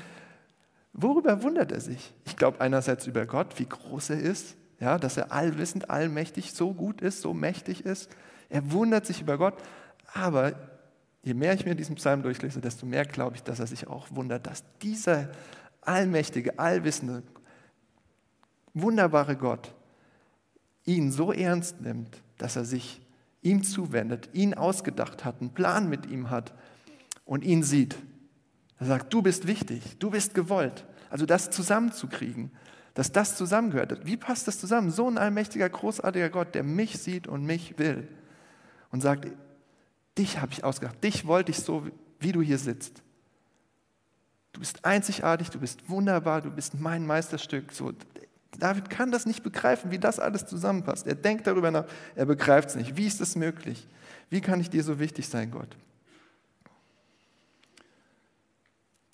[0.92, 2.14] Worüber wundert er sich?
[2.24, 6.72] Ich glaube einerseits über Gott, wie groß er ist, ja, dass er allwissend, allmächtig, so
[6.72, 8.10] gut ist, so mächtig ist.
[8.48, 9.54] Er wundert sich über Gott,
[10.14, 10.54] aber
[11.22, 14.06] je mehr ich mir diesen Psalm durchlese, desto mehr glaube ich, dass er sich auch
[14.10, 15.30] wundert, dass dieser
[15.82, 17.22] allmächtige, allwissende,
[18.72, 19.74] wunderbare Gott
[20.86, 23.02] ihn so ernst nimmt, dass er sich
[23.42, 26.54] ihm zuwendet, ihn ausgedacht hat, einen Plan mit ihm hat
[27.26, 27.98] und ihn sieht
[28.78, 30.84] er sagt, du bist wichtig, du bist gewollt.
[31.10, 32.50] Also das zusammenzukriegen,
[32.94, 34.04] dass das zusammengehört.
[34.04, 34.90] Wie passt das zusammen?
[34.90, 38.08] So ein allmächtiger, großartiger Gott, der mich sieht und mich will
[38.90, 39.28] und sagt,
[40.18, 41.86] dich habe ich ausgedacht, dich wollte ich so,
[42.18, 43.02] wie du hier sitzt.
[44.52, 47.72] Du bist einzigartig, du bist wunderbar, du bist mein Meisterstück.
[47.72, 47.92] So,
[48.58, 51.06] David kann das nicht begreifen, wie das alles zusammenpasst.
[51.06, 52.96] Er denkt darüber nach, er begreift es nicht.
[52.96, 53.88] Wie ist das möglich?
[54.30, 55.76] Wie kann ich dir so wichtig sein, Gott?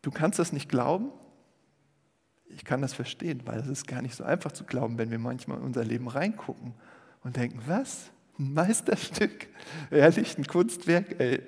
[0.03, 1.11] Du kannst das nicht glauben?
[2.49, 5.19] Ich kann das verstehen, weil es ist gar nicht so einfach zu glauben, wenn wir
[5.19, 6.75] manchmal in unser Leben reingucken
[7.23, 8.11] und denken, was?
[8.39, 9.49] Ein Meisterstück?
[9.91, 11.21] Ehrlich, ein Kunstwerk?
[11.21, 11.43] Ey,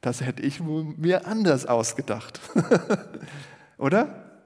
[0.00, 2.40] das hätte ich mir anders ausgedacht.
[3.78, 4.40] Oder?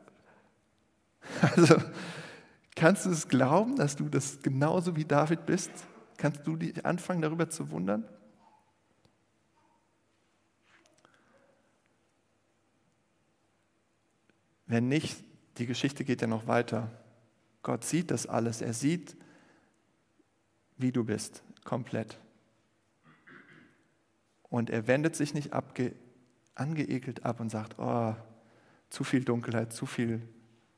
[1.40, 1.76] Also,
[2.74, 5.70] kannst du es glauben, dass du das genauso wie David bist?
[6.16, 8.04] Kannst du anfangen, darüber zu wundern?
[14.66, 15.24] Wenn nicht,
[15.58, 16.90] die Geschichte geht ja noch weiter.
[17.62, 18.62] Gott sieht das alles.
[18.62, 19.16] Er sieht,
[20.76, 22.18] wie du bist, komplett.
[24.48, 25.94] Und er wendet sich nicht abge,
[26.54, 28.14] angeekelt ab und sagt, oh,
[28.90, 30.20] zu viel Dunkelheit, zu viel,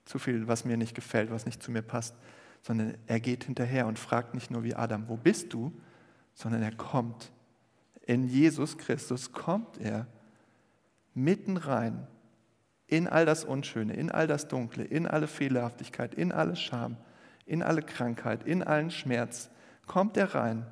[0.04, 2.14] zu viel, was mir nicht gefällt, was nicht zu mir passt,
[2.60, 5.72] sondern er geht hinterher und fragt nicht nur wie Adam, wo bist du,
[6.34, 7.32] sondern er kommt.
[8.04, 10.06] In Jesus Christus kommt er
[11.14, 12.06] mitten rein
[12.86, 16.96] in all das Unschöne, in all das Dunkle, in alle Fehlerhaftigkeit, in alle Scham,
[17.46, 19.50] in alle Krankheit, in allen Schmerz,
[19.86, 20.66] kommt er rein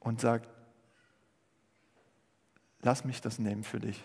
[0.00, 0.48] und sagt,
[2.82, 4.02] lass mich das nehmen für dich.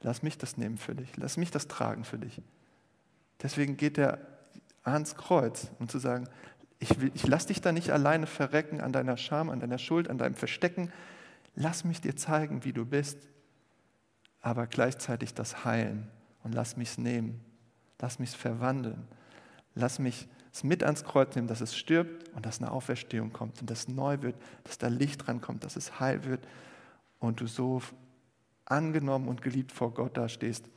[0.00, 1.16] Lass mich das nehmen für dich.
[1.16, 2.42] Lass mich das tragen für dich.
[3.42, 4.18] Deswegen geht er
[4.82, 6.28] ans Kreuz, um zu sagen,
[6.80, 10.18] ich, ich lass dich da nicht alleine verrecken an deiner Scham, an deiner Schuld, an
[10.18, 10.92] deinem Verstecken.
[11.54, 13.18] Lass mich dir zeigen, wie du bist
[14.42, 16.08] aber gleichzeitig das Heilen.
[16.42, 17.40] Und lass mich es nehmen.
[18.00, 19.06] Lass mich es verwandeln.
[19.76, 23.60] Lass mich es mit ans Kreuz nehmen, dass es stirbt und dass eine Auferstehung kommt
[23.60, 26.46] und dass neu wird, dass da Licht dran kommt, dass es heil wird
[27.20, 27.80] und du so
[28.66, 30.68] angenommen und geliebt vor Gott dastehst,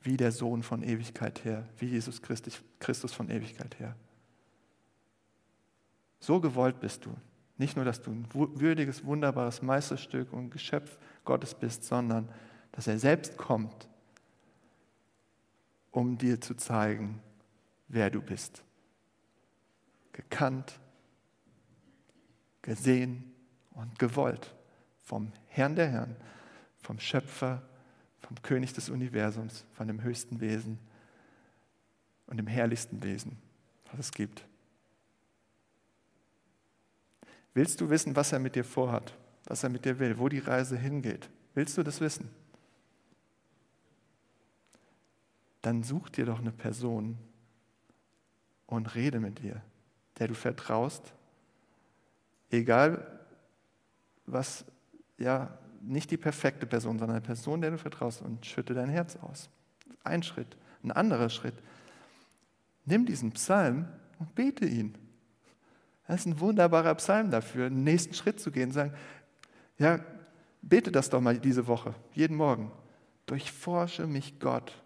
[0.00, 3.94] wie der Sohn von Ewigkeit her, wie Jesus Christus von Ewigkeit her.
[6.18, 7.14] So gewollt bist du.
[7.58, 12.28] Nicht nur, dass du ein würdiges, wunderbares Meisterstück und Geschöpf Gottes bist, sondern
[12.72, 13.88] dass er selbst kommt,
[15.90, 17.20] um dir zu zeigen,
[17.92, 18.64] wer du bist.
[20.12, 20.80] Gekannt,
[22.60, 23.32] gesehen
[23.70, 24.52] und gewollt
[25.04, 26.16] vom Herrn der Herren,
[26.82, 27.62] vom Schöpfer,
[28.18, 30.80] vom König des Universums, von dem höchsten Wesen
[32.26, 33.38] und dem herrlichsten Wesen,
[33.90, 34.44] was es gibt.
[37.54, 39.14] Willst du wissen, was er mit dir vorhat?
[39.46, 41.28] was er mit dir will, wo die Reise hingeht.
[41.54, 42.30] Willst du das wissen?
[45.60, 47.18] Dann such dir doch eine Person
[48.66, 49.60] und rede mit ihr,
[50.18, 51.12] der du vertraust,
[52.50, 53.20] egal
[54.26, 54.64] was
[55.18, 59.16] ja, nicht die perfekte Person, sondern eine Person, der du vertraust und schütte dein Herz
[59.16, 59.50] aus.
[60.04, 60.56] Ein Schritt.
[60.82, 61.54] Ein anderer Schritt.
[62.84, 63.86] Nimm diesen Psalm
[64.18, 64.96] und bete ihn.
[66.06, 68.92] Das ist ein wunderbarer Psalm dafür, den nächsten Schritt zu gehen, sagen,
[69.78, 70.00] ja,
[70.60, 72.70] bete das doch mal diese Woche, jeden Morgen.
[73.26, 74.82] Durchforsche mich Gott.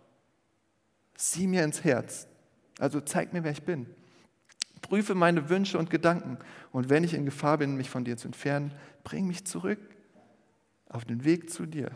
[1.16, 2.28] Sieh mir ins Herz.
[2.78, 3.86] Also zeig mir, wer ich bin.
[4.82, 6.38] Prüfe meine Wünsche und Gedanken.
[6.72, 8.72] Und wenn ich in Gefahr bin, mich von dir zu entfernen,
[9.04, 9.78] bring mich zurück
[10.88, 11.90] auf den Weg zu dir.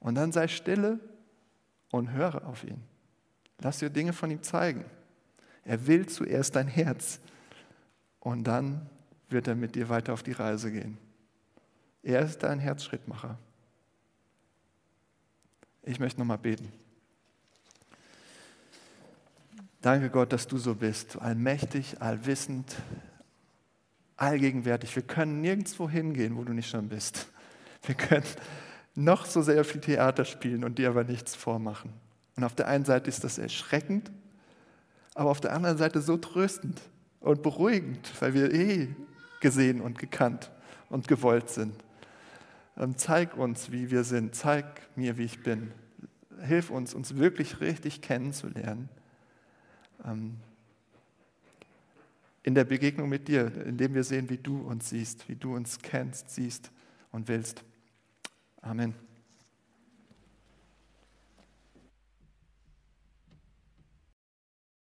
[0.00, 0.98] Und dann sei stille
[1.90, 2.82] und höre auf ihn.
[3.60, 4.84] Lass dir Dinge von ihm zeigen.
[5.64, 7.20] Er will zuerst dein Herz
[8.18, 8.90] und dann
[9.28, 10.98] wird er mit dir weiter auf die Reise gehen.
[12.02, 13.38] Er ist dein Herzschrittmacher.
[15.82, 16.72] Ich möchte nochmal beten.
[19.82, 22.76] Danke Gott, dass du so bist, allmächtig, allwissend,
[24.16, 24.94] allgegenwärtig.
[24.94, 27.26] Wir können nirgendwo hingehen, wo du nicht schon bist.
[27.82, 28.22] Wir können
[28.94, 31.92] noch so sehr viel Theater spielen und dir aber nichts vormachen.
[32.36, 34.12] Und auf der einen Seite ist das erschreckend,
[35.16, 36.80] aber auf der anderen Seite so tröstend
[37.18, 38.88] und beruhigend, weil wir eh
[39.40, 40.52] gesehen und gekannt
[40.90, 41.74] und gewollt sind.
[42.76, 44.36] Ähm, zeig uns, wie wir sind.
[44.36, 44.64] Zeig
[44.94, 45.72] mir, wie ich bin.
[46.40, 48.88] Hilf uns, uns wirklich richtig kennenzulernen.
[50.04, 50.36] Ähm,
[52.42, 55.78] in der Begegnung mit dir, indem wir sehen, wie du uns siehst, wie du uns
[55.78, 56.70] kennst, siehst
[57.12, 57.62] und willst.
[58.60, 58.94] Amen.